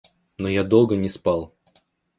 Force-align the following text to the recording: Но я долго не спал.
Но 0.39 0.49
я 0.49 0.63
долго 0.63 0.95
не 0.95 1.09
спал. 1.09 1.53